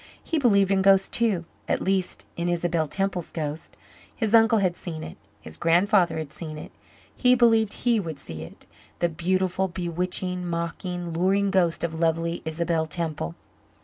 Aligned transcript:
He 0.23 0.39
believed 0.39 0.71
in 0.71 0.81
ghosts 0.81 1.09
too, 1.09 1.45
at 1.67 1.79
least 1.79 2.25
in 2.35 2.49
Isabel 2.49 2.87
Temple's 2.87 3.31
ghost. 3.31 3.77
His 4.15 4.33
uncle 4.33 4.57
had 4.57 4.75
seen 4.75 5.03
it; 5.03 5.15
his 5.41 5.57
grandfather 5.57 6.17
had 6.17 6.31
seen 6.31 6.57
it; 6.57 6.71
he 7.15 7.35
believed 7.35 7.71
he 7.73 7.99
would 7.99 8.17
see 8.17 8.41
it 8.41 8.65
the 8.97 9.09
beautiful, 9.09 9.67
bewitching, 9.67 10.43
mocking, 10.43 11.11
luring 11.13 11.51
ghost 11.51 11.83
of 11.83 11.99
lovely 11.99 12.41
Isabel 12.45 12.87
Temple. 12.87 13.35